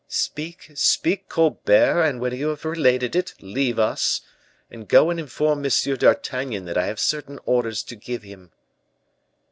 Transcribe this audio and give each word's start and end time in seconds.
"Speak, 0.07 0.71
speak, 0.73 1.29
Colbert; 1.29 2.01
and 2.01 2.19
when 2.19 2.33
you 2.33 2.47
have 2.47 2.65
related 2.65 3.15
it, 3.15 3.35
leave 3.39 3.77
us, 3.77 4.21
and 4.71 4.87
go 4.87 5.11
and 5.11 5.19
inform 5.19 5.63
M. 5.63 5.71
d'Artagnan 5.95 6.65
that 6.65 6.75
I 6.75 6.87
have 6.87 6.99
certain 6.99 7.39
orders 7.45 7.83
to 7.83 7.95
give 7.95 8.23
him." 8.23 8.49